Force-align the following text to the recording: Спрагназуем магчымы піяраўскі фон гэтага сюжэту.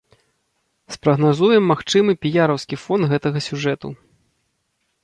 Спрагназуем 0.95 1.63
магчымы 1.73 2.11
піяраўскі 2.27 2.75
фон 2.87 3.01
гэтага 3.13 3.39
сюжэту. 3.51 3.87